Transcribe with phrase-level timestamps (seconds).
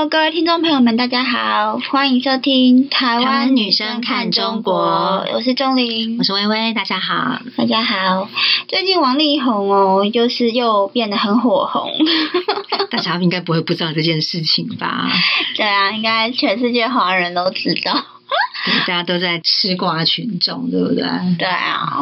[0.00, 7.38] Hello，各位听众朋友们，大家好，欢迎收听台台湾湾女生看中国我是钟玲我，是微微，大家好。
[7.54, 8.26] 大家好。
[8.66, 11.92] 最近王力宏哦，就是又变得很火红。
[12.88, 15.06] 大家应该不会不知道这件事情吧？
[15.54, 17.92] 对啊，应该全世界华人都知道。
[18.64, 21.04] 对，大家都在吃瓜群众，对不对？
[21.38, 22.00] 对啊，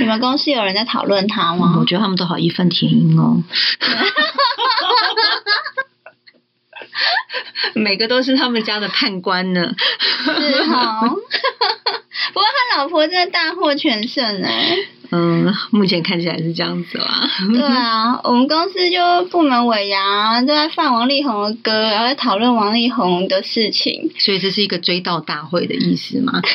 [0.00, 1.84] 你们公司有人在讨论他吗我吗？
[1.86, 3.42] 觉得他们都好义愤填膺哦。
[7.74, 9.74] 每个都是他们家的判官呢。
[10.24, 11.00] 是哈。
[12.32, 14.76] 不过他老婆真的大获全胜哎、
[15.16, 17.30] 嗯，目前看起来是这样子啦。
[17.52, 24.10] 对啊，我们公司就部门尾牙都在放王力宏的歌，然后在讨论王力宏的事情。
[24.18, 26.42] 所以这是一个追悼大会的意思吗？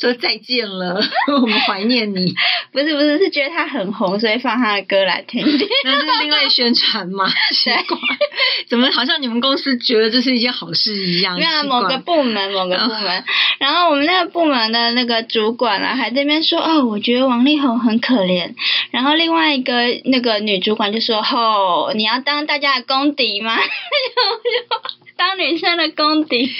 [0.00, 1.02] 说再见了，
[1.42, 2.34] 我们怀念你，
[2.72, 5.68] 不是不是，是觉得他很红，所以放他的歌来听听。
[5.84, 7.28] 那是另外宣传吗？
[7.52, 7.98] 奇怪，
[8.68, 11.36] 怎么好像你们公司觉得这是一件好事一样？
[11.36, 13.24] 没有啊某个部门，某个部门，
[13.58, 18.54] 然后我们那个部门的那个主管啊，还在那边说，哦，我觉得王力宏很可怜。
[18.90, 23.56] 然后另外一个那个女主管就说，哦，你要当大家的公敌吗？
[25.16, 26.50] 当女生的公敌？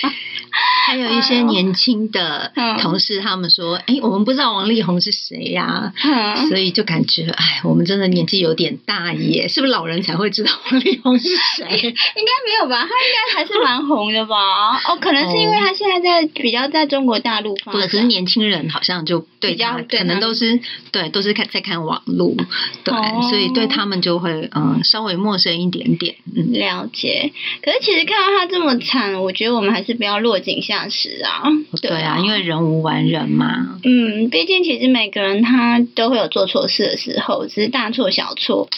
[0.84, 11.64] 还有一些年轻的嗯同事，他们说：“哎、我们不知道王力宏是谁呀、嗯所以就感觉，哎，我们真的年纪有点大耶，是不是老人才会知道王力宏是谁？
[11.70, 12.80] 应该没有吧？
[12.80, 14.36] 他应该还是蛮红的吧？
[14.88, 17.91] 哦，可能是因为他现在在比较在中国大陆发对，展。
[17.91, 20.60] 可是年轻人好像就对比较他可能都是
[20.92, 22.34] 对，都是看在看网络，
[22.84, 26.52] 对，哦所以对他们就会嗯稍微陌生一点点，嗯。
[26.52, 27.32] 了解，
[27.62, 31.42] 可是其实看到他这么惨，我觉得我们还是不要落井下石啊。
[31.80, 33.78] 对啊，因为人无完人嘛。
[33.82, 38.68] 嗯，毕竟其实每个人他都会有做错事的时候，只是大错小错。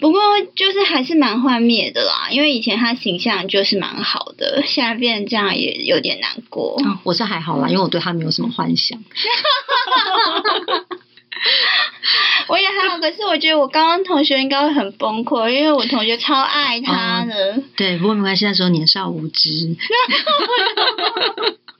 [0.00, 0.20] 不过
[0.54, 6.80] 就是还是蛮幻灭的啦，因为以前他形象就是蛮好的，现在变成这样也有点难过。
[6.84, 8.98] 啊我是还好啦，因为我对他没有什么幻想。
[12.48, 17.62] 我也还好，可是我觉得我刚刚同学应该会很崩溃，因为我同学超爱他的。
[17.76, 19.76] 对，不过没关系，那时候年少无知。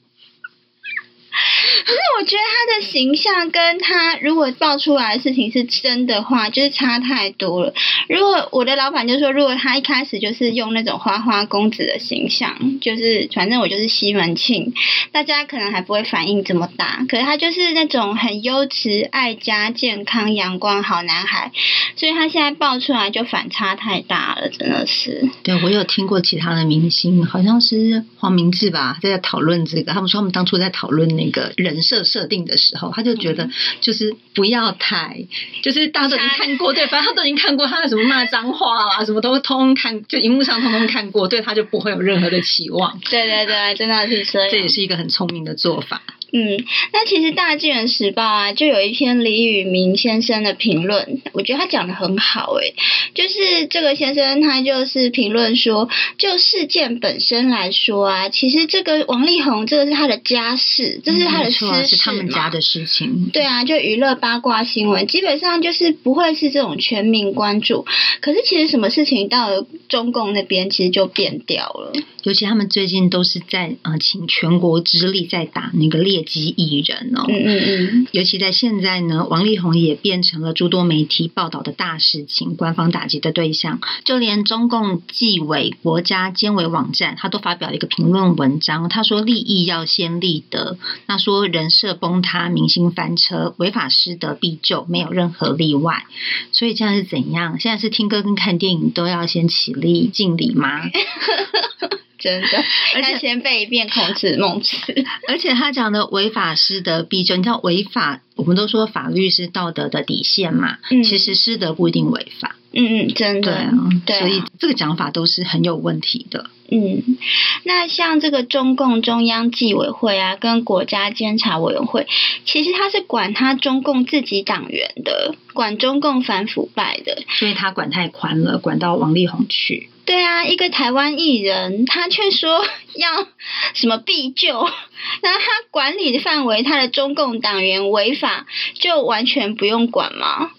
[1.85, 7.73] 可是我觉得他的形象跟他如果爆出来的事情是真的话，就是差太多了。
[8.09, 14.73] 如果我的老板就说，如果他一开始就是用那种花花公子的形象，就是反正我就是西门庆，
[15.13, 17.05] 大家可能还不会反应这么大。
[17.09, 21.53] 可是他就是那种很优质、爱家、健康、阳光好男孩，
[21.97, 25.29] 所以他现在爆出来就反差太大了，真的是。
[25.43, 29.93] 对，我有听过其他的明星，好像是黄明志吧，在讨论这个。
[29.93, 31.53] 他们说他们当初在讨论那个
[31.83, 33.49] 设设定的时候，他就觉得
[33.81, 35.27] 就是不要太，
[35.63, 42.99] 就是大家都已经看过，对，反正他都已经看过他的什么骂脏话啦，什么都通通看，就荧幕上通通看过，对他就不会有任何的期望。
[43.11, 44.49] 对对对，真的是这样。
[44.51, 46.03] 这也是一个很聪明的做法。
[46.31, 46.63] 嗯，
[46.93, 52.75] 那其实《大纪元时报》啊，就有一篇李宇明先生的评论，我觉得他讲的很好诶，
[53.15, 63.31] 就是这个先生他就是评论说，就事件本身来说啊，其实这个王力宏这个是他的家事，这是他的私事是他们家的事情。
[63.33, 67.87] 对啊，就娱乐八卦新闻，基本上就是不会是这种全民关注。
[68.21, 71.93] 可是其实什么事情到了中共那边，其实就变掉了。
[72.25, 77.25] 尤其他们最近都是在呃请全国之力在打那个劣迹艺人哦。
[77.29, 83.81] 嗯嗯嗯，尤其在现在呢，王力宏也变成了诸多媒体报道的大事情，官方打击的对象。
[84.05, 96.05] 就连中共纪委国家监委网站，他都发表了一个评论文章，他说利益要先立德，那说人设崩塌、明星翻车、违法失德必究，没有任何例外。
[96.53, 97.59] 所以这样是怎样？
[97.61, 100.83] 现在是听歌跟看电影都要先起立敬礼吗？
[102.19, 102.49] 真的，
[102.95, 104.77] 而且要先背一遍孔子孟子。
[105.29, 113.73] 而且他讲的违法失德必究，你知道违法，我们都说法律是道德的底线嘛，嗯其实失德不一定违法，嗯嗯，真的，对啊，
[114.07, 116.51] 对啊所以这个讲法都是很有问题的。
[116.71, 117.17] 嗯，
[117.65, 122.07] 那像这个中共中央纪委会啊，跟国家监察委员会，
[122.45, 127.23] 其实他是管他中共自己党员的，管中共反腐败的。
[127.31, 129.89] 所以他管太宽了，管到王力宏去。
[130.09, 132.65] 对啊，一个台湾艺人，他却说
[132.97, 133.27] 要
[133.75, 134.67] 什么必救，
[135.23, 140.49] 那他管理的范围，他的中共党员违法，就完全不用管吗？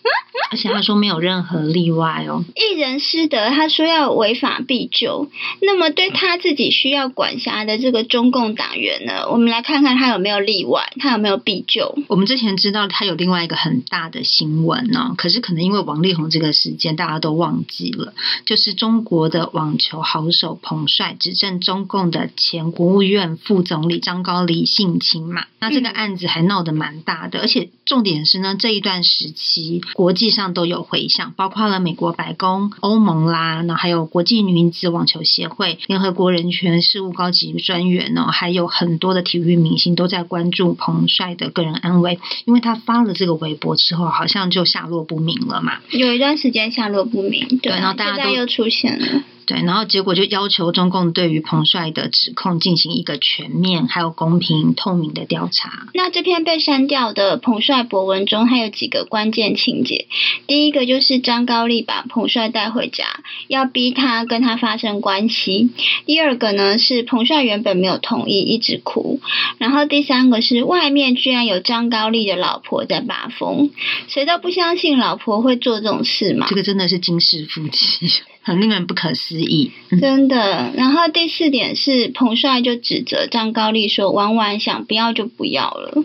[0.52, 2.44] 而且他说没有任何例外哦。
[2.56, 5.30] 一人失德，他说要违法必究。
[5.62, 11.98] 那么对他自己需要管辖的这个中共党员呢，我们来看看他有没有例外，他有没有必救。
[12.08, 18.14] 我们之前知道他有另外一个很大的新闻呢、可是可能因为王力宏这个事件，大家都忘记了，
[18.46, 45.80] 就是中国的的网球好手彭帅指证中共的前国务院副总理张高丽性侵嘛，那这个案子还闹得蛮大的，而且重点是呢，这一段时期国际上都有回响，包括了美国白宫、欧盟啦，那还有国际女子网球协会、联合国人权事务高级专员呢，还有很多的体育明星都在关注彭帅的个人安危，因为他发了这个微博之后，好像就下落不明了嘛。
[45.92, 49.24] 有一段时间下落不明，对，然后大家都又出现了。
[49.50, 55.88] 对，然后结果就要求中共对于彭帅的指控进行一个全面、还有公平、透明的调查。
[55.96, 60.06] 那这篇被删掉的彭帅博文中，还有几个关键情节。
[60.46, 63.06] 第一个就是张高丽把彭帅带回家，
[63.48, 65.72] 要逼他跟他发生关系。
[66.06, 69.20] 第二个呢是彭帅原本没有同意，一直哭。
[69.58, 73.72] 然后第三个是外面居然有张高丽的老婆在把风，
[74.10, 76.46] 谁都不相信老婆会做这种事嘛？
[76.48, 78.08] 这个真的是金氏夫妻。
[78.50, 80.72] 很令人不可思议，真的。
[80.76, 86.04] 然后第四点是彭帅就指责张高丽说：“婉婉想不要就不要了。”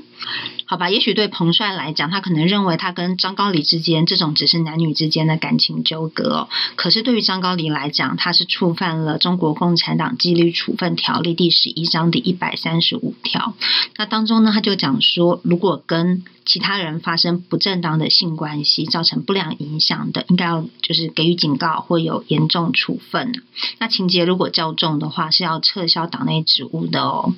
[0.75, 6.49] 好吧，也许对彭帅来讲，他可能认为他跟张高丽之间这种只是男女之间的感情纠葛哦。
[6.75, 13.55] 可是对于张高丽来讲，他是触犯了中国共产党纪律处分条例第十一章第一百三十五条。
[13.97, 23.33] 那当中呢，他就讲说，如果跟其他人发生不正当的性关系，造成不良影响的，应该要就是给予警告或有严重处分。
[23.79, 27.33] 那情节如果较重的话，是要撤销党内职务的哦。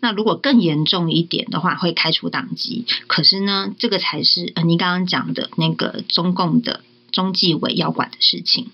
[0.00, 2.79] 那如果更严重一点的话，会开除党籍。
[3.06, 6.82] 可是呢，这个才是呃，你刚刚讲的那个中共的
[7.12, 8.70] 中纪委要管的事情。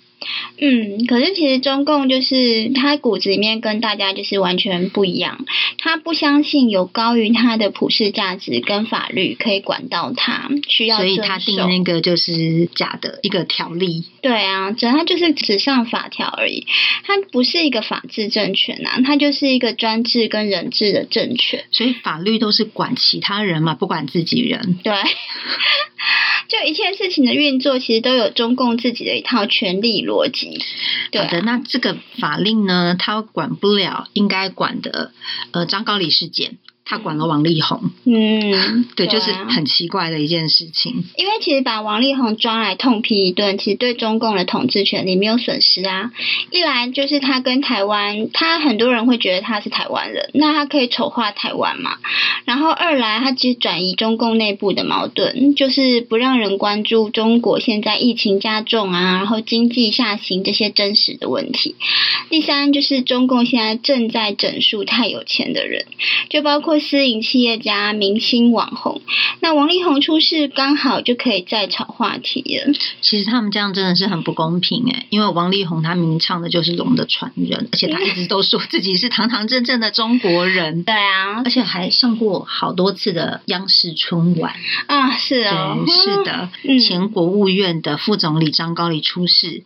[0.59, 5.45] 嗯，可是其实中共就是他骨子里面跟大家就是完全不一样，
[5.79, 14.05] 他不相信有高于他的普世价值跟法律可以管到他，需要所以他定那个就是假的一个条例。
[14.23, 16.67] 对啊，只他就是纸上法条而已，
[17.05, 21.65] 他不是一个法治政权啊，他就是一个专制跟人治的政权。
[21.71, 24.79] 所以法律都是管其他人嘛，不管自己人。
[24.83, 24.93] 对。
[26.49, 30.59] 就一切事情的运作，其实都有中共自己的一套权力逻逻辑。
[31.13, 35.13] 好的，那这个法令呢，它管不了应该管的，
[35.53, 36.59] 呃，张高丽事件。
[36.89, 41.05] 他管了王力宏，嗯， 对，就是很奇怪的一件事情。
[41.17, 46.13] 因为其实把王力宏抓来痛批一顿，其实对中共的统治权利没有损失啊。
[46.53, 51.97] 一来就是他跟台湾，他很多人会觉得他是台湾人，那他可以丑化台湾嘛。
[52.45, 61.75] 然后二来，他其实转移中共内部的矛盾，就是不让人关注中国现在疫情加重啊，然后经济下行这些真实的问题。
[62.31, 65.87] 第三就是中共现在正在整肃太有钱的人，
[66.31, 66.76] 就包括。
[66.81, 69.03] 私营企业家、明星、网红，
[69.41, 72.73] 那王力宏出事刚好就可以再炒话题了。
[73.01, 80.83] 其实他们这样真的是很不公平哎，因为王力宏他明明唱的就是《龙的传人》，而且他一直都说自己是堂堂正正的中国人。
[80.85, 84.55] 对啊，而且还上过好多次的央视春晚
[84.87, 86.51] 啊，是啊，是的，
[86.81, 89.65] 前国务院的副总理张高丽出事。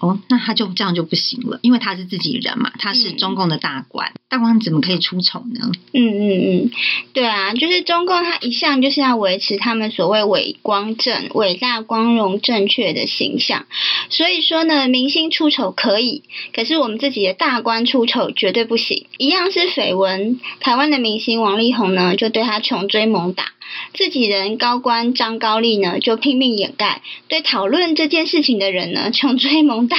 [0.00, 5.72] 哦，那他就这样就不行了，因为他是自己人嘛，他是中共的大官，大官怎么可以出丑呢？
[5.94, 6.28] 嗯嗯
[6.66, 6.70] 嗯，
[7.14, 13.66] 对啊，就是中共他一向就是要维持他们所谓伟光正、伟大、光荣、正确的形象，
[14.10, 19.06] 所以说呢，明星出丑可以，可是我们自己的大官出丑绝对不行。
[19.16, 23.52] 一样是绯闻，台湾的明星王力宏呢，就对他穷追猛打。
[23.94, 29.96] 自己人高官张高丽呢，就拼命掩盖；对讨论这件事情的人呢， 穷追猛打。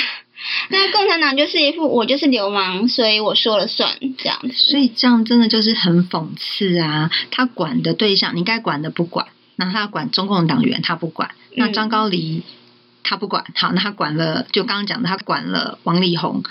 [0.70, 4.54] 那共产党就是一副我就是流氓，所以我说了算这样子。
[4.54, 7.12] 所以这样真的就是很讽刺啊！
[7.32, 12.44] 他管的对象，你该管的不管，那他管中共党员他不管，那张高丽
[13.04, 16.44] 他不管，好，那他管了，就刚刚讲的他管了王力宏，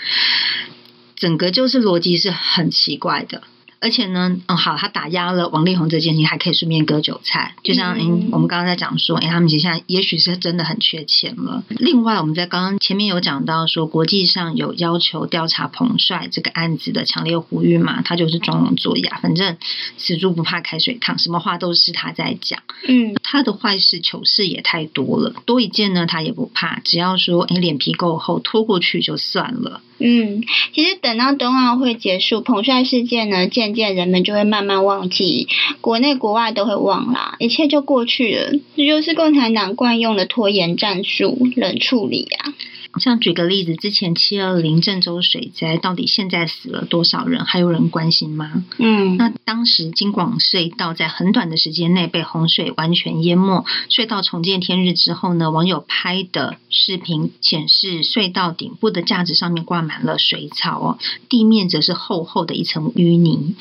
[1.15, 3.43] 整个就是逻辑是很奇怪的。
[3.81, 7.55] 而且呢，嗯，好，他打压了王力宏这件事情，还可以顺便割韭菜。
[7.63, 11.63] 就像，嗯，我们刚刚在讲说，哎，他们其实现在也许是真的很缺钱了。
[11.69, 19.57] 另外，我们在刚刚前面有讲到说，国际上有要求调查彭帅这个案子的强烈呼吁嘛，他就是装聋作哑，反正
[19.97, 22.61] 死猪不怕开水烫，什么话都是他在讲。
[22.87, 29.81] 嗯，他的坏事糗事也太多了，多一件呢他也不怕，只要说，哎，脸皮够厚，拖过去就算了。
[30.01, 30.43] 嗯，
[30.73, 35.47] 其实等到冬奥会结束，彭帅事件呢，渐渐人们就会慢慢忘记，
[35.81, 38.51] 国内国外都会忘啦，一切就过去了。
[38.75, 42.53] 这就是共产党惯用的拖延战术，冷处理呀。
[42.99, 47.45] 像举个例子，之前七二零郑州水灾，到底现在死了多少人？
[47.45, 48.63] 还有人关心吗？
[48.77, 60.97] 嗯，那当时京广隧道在很短的时间内被洪水完全淹没，隧道重见天日之后呢，网友拍的视频显示，隧道顶部的架子上面挂满了水草哦，
[61.29, 63.55] 地面则是厚厚的一层淤泥。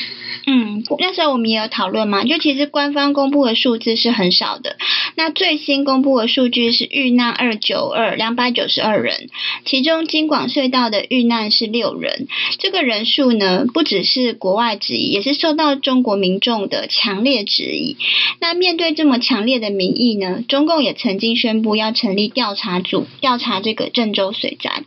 [0.47, 4.77] 嗯，那时候我们也有讨论嘛，就其实官方公布的数字是很少的。
[5.17, 9.18] 那最新公布的数据是遇难二九二两百九十二人，
[9.65, 12.29] 其中京广隧道的遇难是六人。
[12.59, 17.97] 这个人数呢，不只是国外质疑，也是受到中国民众的强烈质疑。
[18.41, 24.83] 那面对这么强烈的民意呢，中共也曾经宣布要成立调查组调查这个郑州水灾，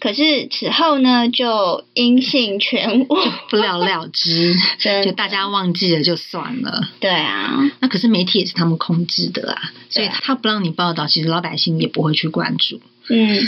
[0.00, 3.16] 可是此后呢，就音信全无，
[3.50, 4.54] 不了了之，
[5.04, 6.88] 就大家忘记了就算了。
[7.00, 12.80] 对啊，那可是媒体也是他们控制的啦，所以他不让你报道，其实老百姓也不会去关注。
[13.08, 13.38] 嗯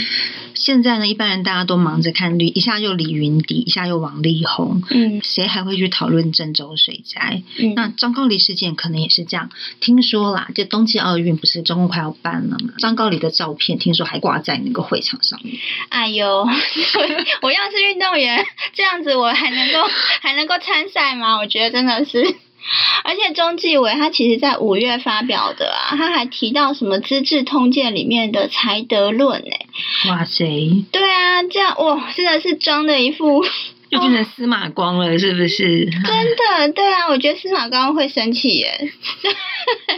[0.55, 7.43] 现在呢，一般人大家都忙着看绿，一下又李云迪，一下又王力宏，嗯谁还会去讨论郑州水灾？
[7.59, 9.49] 嗯，那张高丽事件可能也是这样。
[9.81, 12.73] 听说啦，就冬季奥运不是中共快要办了吗？
[12.79, 15.57] 张高丽的照片听说还挂在那个会场上面。
[15.89, 16.47] 哎呦，我
[17.43, 19.79] 我要是运动员，这样子我还能够
[20.21, 21.37] 还能够参赛吗？
[21.37, 22.35] 我觉得真的是。
[23.03, 30.45] 而且中纪委他其实在五月发表的啊，他还提到什么《资治通鉴》里面的才德论哎，哇塞，
[30.91, 33.45] 对啊，这样哇，真的是装的一副
[33.89, 35.85] 又变成司马光了，是不是？
[35.85, 38.77] 真的，对啊，我觉得司马光会生气耶。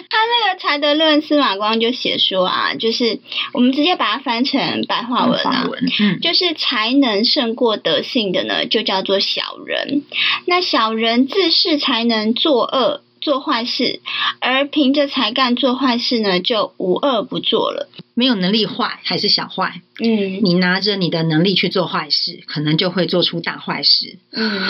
[0.09, 3.19] 他那个才德论，司马光就写说啊，就是
[3.53, 10.03] 我们直接把它翻成白话文啊，文，嗯，就是才能胜过德性的呢，就叫做小人。
[10.45, 13.01] 那小人自恃才能作恶。
[13.19, 13.99] 做坏事，
[14.39, 17.89] 而凭着才干做坏事呢，就无恶不作了。
[18.13, 24.17] 没有能力坏还是小坏，嗯你拿着你的能力去做坏事，可能就会做出大坏事。
[24.31, 24.61] 嗯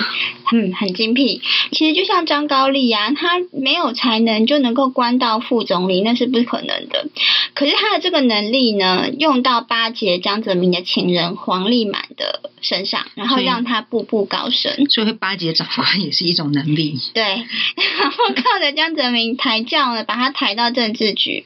[0.54, 1.42] 嗯，很精辟。
[1.72, 7.08] 其实就像张高丽啊，他没有才能就能够官到副总理，那是不可能的。
[7.54, 14.90] 可是他的这个能力呢，用到巴结江泽民的情人黄立满的身上，然后让他步步高升。
[14.90, 17.00] 所以会巴结长官也是一种能力。
[17.14, 17.24] 对，
[18.00, 21.44] 然后靠着江泽民抬轿呢，把他抬到政治局，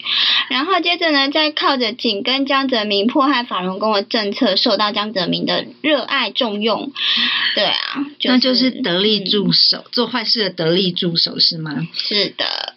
[0.50, 6.92] 然后接着呢，再靠着紧跟江泽民迫害法轮功的政策，受到江泽民的热爱重用。
[7.56, 11.88] 对啊，那就是得力嗯助手，做坏事的得力助手是吗？
[11.94, 12.76] 是的。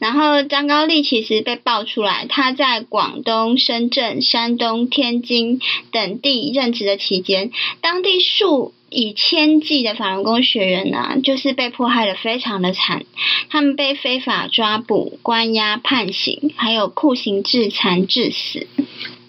[0.00, 5.60] 然后张高丽其实被爆出来，他在广东、深圳、山东、天津
[5.92, 13.04] 等地任职的期间，当地数以千计的法轮功学员呢、就是被迫害的非常的惨，
[13.50, 18.66] 他们被非法抓捕、关押、判刑，还有酷刑致残致死。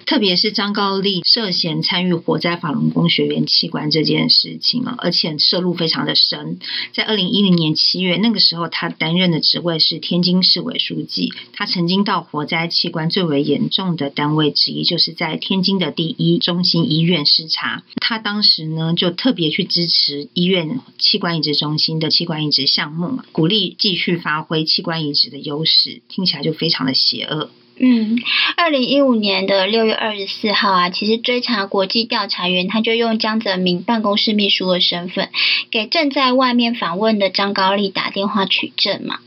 [0.05, 6.59] 特别是张高丽涉嫌参与火灾法轮功学员器官这件事情啊，而且涉入非常的深。
[6.93, 11.31] 在二零一零年七月，那个时候他担任的职位是天津市委书记。
[11.53, 17.83] 他曾经到火灾器官最为严重的单位之一，就是在天津的第一中心医院视察。
[18.01, 26.01] 他当时呢，就特别去支持医院器官移植中心的器官移植项目，鼓励继续发挥器官移植的优势。
[26.09, 27.49] 听起来就非常的邪恶。
[27.85, 28.17] 嗯，
[28.55, 35.29] 二零一五年的六月二十四号啊，其实追查国际调查员他就用江泽民办公室秘书的身份，
[35.69, 39.19] 给正在外面访问的张高丽打电话取证嘛。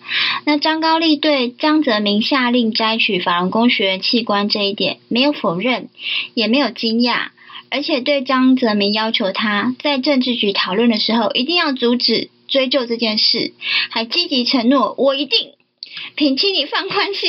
[0.46, 5.90] 那张高丽对江泽民下令摘取法轮功学员器官这一点没有否认，
[6.32, 7.26] 也没有惊讶，
[7.70, 13.52] 而且对江泽民要求他在政治局讨论的时候一定要阻止追究这件事，
[13.90, 15.50] 还积极承诺我一定
[16.14, 17.28] 品清你放宽心。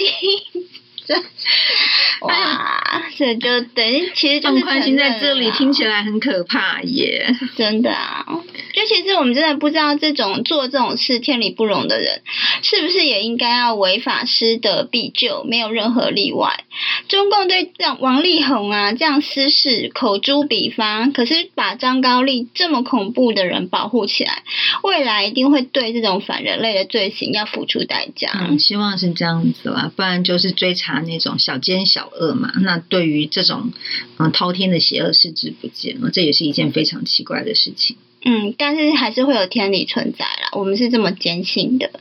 [1.07, 1.15] 这
[2.27, 7.35] 哇，这就等于其实就是放宽心在这里听起来很可怕耶。
[7.55, 8.25] 真的啊，
[8.73, 12.21] 就其实我们真的不知道这种做这种事天理不容的人，
[12.63, 16.63] 是不是也应该要违法失德必究，没有任何例外。
[17.07, 24.43] 中共对这样王力宏啊这样私事口诛笔伐，可是把张高丽这么恐怖的人保护起来，
[24.83, 28.31] 未来一定会对这种反人类的罪行要付出代价。
[28.33, 32.51] 嗯，希望是这样子啦，不然就是追查那种小奸小恶嘛。
[32.61, 33.71] 那对于这种
[34.17, 37.97] 嗯滔天的邪恶视之不见了，这也是一件非常奇怪的事情。
[38.23, 41.91] 嗯，但是还是会有天理存在啦，我们是这么坚信的。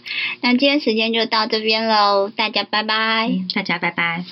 [0.40, 3.28] 那今天时间就到这边喽，大家拜拜。
[3.28, 4.24] 嗯，大家拜拜。